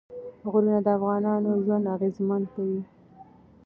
غرونه 0.51 0.79
د 0.85 0.87
افغانانو 0.97 1.51
ژوند 1.63 1.85
اغېزمن 1.95 2.41
کوي. 2.53 2.81